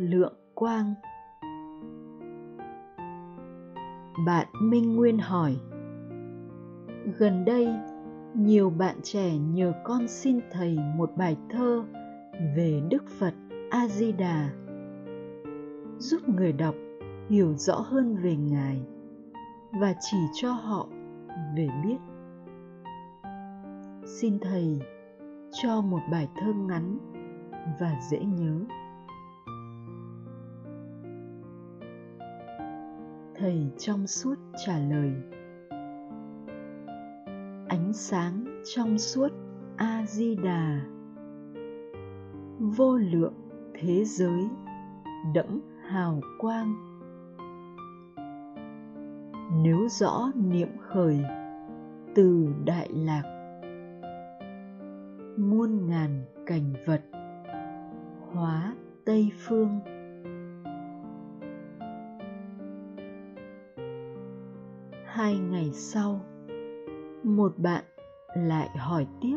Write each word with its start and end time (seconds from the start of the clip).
lượng 0.00 0.34
quang. 0.54 0.94
Bạn 4.26 4.46
minh 4.62 4.96
nguyên 4.96 5.18
hỏi, 5.18 5.56
gần 7.18 7.44
đây, 7.44 7.68
nhiều 8.34 8.70
bạn 8.70 8.96
trẻ 9.02 9.36
nhờ 9.38 9.72
con 9.84 10.08
xin 10.08 10.40
thầy 10.50 10.78
một 10.96 11.10
bài 11.16 11.36
thơ 11.50 11.84
về 12.56 12.82
đức 12.90 13.04
phật 13.18 13.34
a 13.70 13.88
di 13.88 14.12
đà 14.12 14.50
giúp 15.98 16.28
người 16.28 16.52
đọc 16.52 16.74
hiểu 17.28 17.54
rõ 17.54 17.74
hơn 17.74 18.16
về 18.16 18.36
ngài 18.36 18.80
và 19.80 19.94
chỉ 20.00 20.18
cho 20.34 20.52
họ 20.52 20.88
về 21.56 21.68
biết. 21.84 21.98
Xin 24.04 24.38
thầy 24.38 24.80
cho 25.52 25.80
một 25.80 26.00
bài 26.10 26.28
thơ 26.36 26.52
ngắn 26.52 26.98
và 27.80 28.00
dễ 28.10 28.18
nhớ. 28.18 28.60
Thầy 33.40 33.70
trong 33.78 34.06
suốt 34.06 34.34
trả 34.66 34.78
lời. 34.78 35.12
Ánh 37.68 37.92
sáng 37.92 38.62
trong 38.74 38.98
suốt 38.98 39.28
a 39.76 40.04
di 40.06 40.34
đà 40.34 40.80
vô 42.58 42.96
lượng 42.96 43.34
thế 43.74 44.04
giới, 44.04 44.48
đẫm 45.34 45.60
hào 45.88 46.20
quang. 46.38 46.74
Nếu 49.62 49.88
rõ 49.88 50.30
niệm 50.34 50.68
khởi 50.80 51.20
từ 52.14 52.48
đại 52.64 52.88
lạc, 52.92 53.22
muôn 55.36 55.88
ngàn 55.88 56.24
cảnh 56.46 56.72
vật 56.86 57.02
hóa 58.32 58.76
tây 59.04 59.30
phương. 59.36 59.80
Hai 65.12 65.38
ngày 65.38 65.70
sau, 65.72 66.20
một 67.22 67.52
bạn 67.58 67.84
lại 68.36 68.68
hỏi 68.78 69.06
tiếp. 69.20 69.36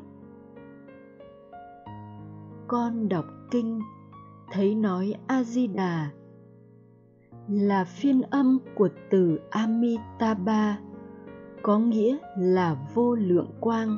Con 2.68 3.10
đọc 3.10 3.26
kinh, 3.52 3.82
thấy 4.52 4.76
nói 4.76 5.14
a 5.28 5.44
di 5.44 5.68
đà 5.68 6.10
là 7.48 7.84
phiên 7.84 8.22
âm 8.22 8.60
của 8.76 8.90
từ 9.10 9.40
amitabha 9.50 10.78
có 11.62 11.80
nghĩa 11.80 12.18
là 12.38 12.76
vô 12.94 13.16
lượng 13.16 13.52
quang. 13.60 13.98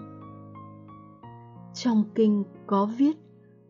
Trong 1.73 2.03
kinh 2.16 2.44
có 2.68 2.90
viết, 2.98 3.18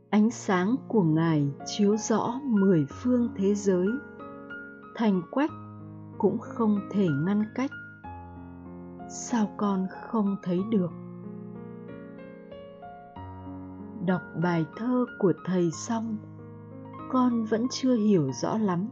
ánh 0.10 0.32
sáng 0.32 0.76
của 0.88 1.04
ngài 1.04 1.52
chiếu 1.66 1.98
rõ 1.98 2.40
mười 2.44 2.86
phương 2.90 3.30
thế 3.36 3.56
giới. 3.56 3.88
Thành 4.96 5.22
quách 5.32 5.52
cũng 6.18 6.38
không 6.38 6.80
thể 6.92 7.08
ngăn 7.26 7.44
cách 7.56 7.72
sao 9.10 9.50
con 9.58 9.88
không 9.90 10.36
thấy 10.44 10.60
được? 10.70 10.92
Đọc 14.06 14.22
bài 14.42 14.66
thơ 14.76 15.06
của 15.20 15.34
thầy 15.46 15.72
xong, 15.72 16.18
con 17.12 17.44
vẫn 17.44 17.68
chưa 17.72 17.96
hiểu 17.96 18.32
rõ 18.32 18.58
lắm. 18.58 18.88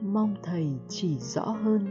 Mong 0.00 0.34
thầy 0.42 0.78
chỉ 0.88 1.18
rõ 1.18 1.44
hơn. 1.44 1.86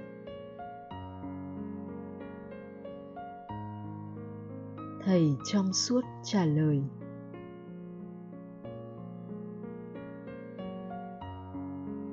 Thầy 5.03 5.35
trong 5.51 5.73
suốt 5.73 6.01
trả 6.23 6.45
lời. 6.45 6.83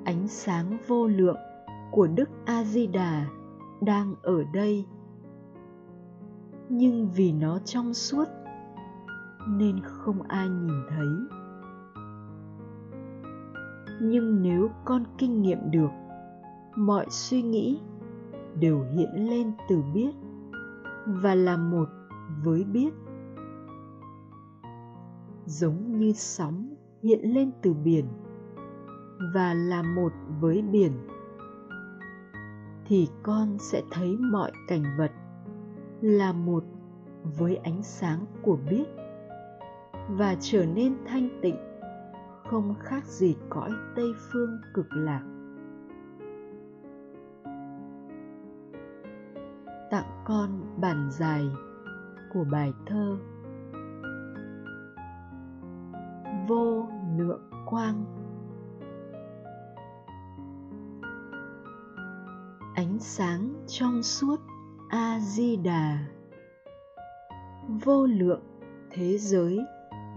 Ánh 0.05 0.27
sáng 0.27 0.77
vô 0.87 1.07
lượng 1.07 1.37
của 1.91 2.07
đức 2.07 2.29
a 2.45 2.63
di 2.63 2.87
đà 2.87 3.25
đang 3.81 4.15
ở 4.21 4.43
đây. 4.53 4.85
Nhưng 6.69 7.09
vì 7.15 7.31
nó 7.31 7.59
trong 7.59 7.93
suốt, 7.93 8.25
nên 9.47 9.79
không 9.83 10.21
ai 10.21 10.49
nhìn 10.49 10.81
thấy. 10.89 11.07
Nhưng 14.01 14.41
nếu 14.41 14.69
con 14.85 15.03
kinh 15.17 15.41
nghiệm 15.41 15.71
được, 15.71 15.89
mọi 16.75 17.05
suy 17.09 17.41
nghĩ 17.41 17.81
đều 18.59 18.85
hiện 18.91 19.29
lên 19.29 19.51
từ 19.69 19.81
biết 19.93 20.11
và 21.05 21.35
là 21.35 21.57
một 21.57 21.89
với 22.43 22.63
biết. 22.63 22.93
Giống 25.45 25.97
như 25.97 26.11
sóng 26.11 26.75
hiện 27.03 27.19
lên 27.23 27.51
từ 27.61 27.73
biển 27.73 28.05
và 29.33 29.53
là 29.53 29.83
một 29.83 30.11
với 30.41 30.61
biển 30.61 30.91
thì 32.87 33.09
con 33.23 33.57
sẽ 33.59 33.83
thấy 33.91 34.17
mọi 34.17 34.51
cảnh 34.67 34.83
vật 34.97 35.11
là 36.01 36.33
một 36.33 36.63
với 37.37 37.55
ánh 37.55 37.83
sáng 37.83 38.25
của 38.41 38.57
biết 38.69 38.85
và 40.09 40.35
trở 40.39 40.65
nên 40.65 40.95
thanh 41.05 41.29
tịnh, 41.41 41.57
không 42.43 42.75
khác 42.79 43.05
gì 43.05 43.35
cõi 43.49 43.71
tây 43.95 44.05
phương 44.31 44.57
cực 44.73 44.85
lạc. 44.91 45.23
Tặng 49.91 50.23
con 50.25 50.49
bản 50.81 51.09
dài 51.11 51.45
của 52.33 52.43
bài 52.51 52.73
thơ 52.85 53.17
vô 56.47 56.87
lượng 57.17 57.49
quang. 57.65 58.16
Ánh 62.77 62.99
sáng 62.99 63.53
trong 63.67 64.03
suốt 64.03 64.39
a 64.89 65.19
di 65.19 65.55
đà 65.55 66.07
vô 67.85 68.05
lượng 68.05 68.41
thế 68.91 69.17
giới 69.17 69.59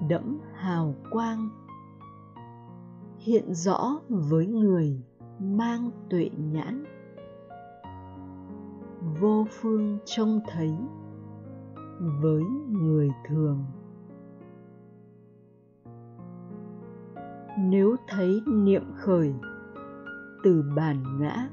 đẫm 0.09 0.39
hào 0.55 0.95
quang, 1.11 1.49
hiện 3.19 3.55
rõ 3.55 4.01
với 4.09 4.47
người 4.47 5.03
mang 5.39 5.91
tuệ 6.11 6.31
nhãn. 6.37 6.85
Vô 9.21 9.47
phương 9.51 9.99
trông 10.05 10.41
thấy 10.49 10.75
với 12.23 12.43
người 12.69 13.11
thường. 13.29 13.65
Nếu 17.59 17.97
thấy 18.09 18.41
niệm 18.47 18.85
khởi 18.97 19.35
từ 20.43 20.65
bản 20.77 21.21
ngã 21.21 21.49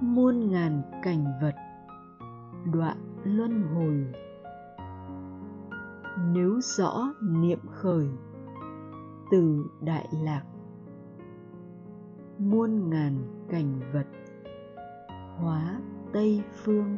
muôn 0.00 0.50
ngàn 0.50 0.82
cảnh 1.02 1.24
vật. 1.42 1.54
Đoạn 2.72 2.96
luân 3.24 3.62
hồi. 3.62 4.06
Nếu 6.32 6.60
rõ 6.60 7.12
niệm 7.22 7.58
khởi, 7.70 8.08
từ 9.30 9.66
đại 9.80 10.08
lạc. 10.12 10.42
Muôn 12.38 12.90
ngàn 12.90 13.18
cảnh 13.48 13.80
vật. 13.92 14.06
Hóa 15.36 15.80
tây 16.12 16.42
phương. 16.52 16.96